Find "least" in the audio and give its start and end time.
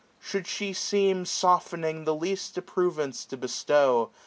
2.15-2.57